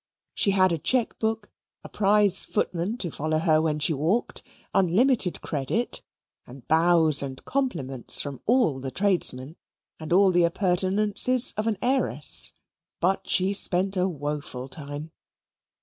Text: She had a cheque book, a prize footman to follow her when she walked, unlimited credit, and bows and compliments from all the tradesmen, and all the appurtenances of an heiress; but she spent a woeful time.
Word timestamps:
She 0.33 0.49
had 0.49 0.71
a 0.71 0.79
cheque 0.79 1.19
book, 1.19 1.51
a 1.83 1.87
prize 1.87 2.43
footman 2.43 2.97
to 2.97 3.11
follow 3.11 3.37
her 3.37 3.61
when 3.61 3.77
she 3.77 3.93
walked, 3.93 4.41
unlimited 4.73 5.41
credit, 5.41 6.01
and 6.47 6.67
bows 6.67 7.21
and 7.21 7.45
compliments 7.45 8.19
from 8.19 8.41
all 8.47 8.79
the 8.79 8.89
tradesmen, 8.89 9.57
and 9.99 10.11
all 10.11 10.31
the 10.31 10.43
appurtenances 10.45 11.53
of 11.55 11.67
an 11.67 11.77
heiress; 11.83 12.53
but 12.99 13.29
she 13.29 13.53
spent 13.53 13.95
a 13.95 14.09
woeful 14.09 14.67
time. 14.67 15.11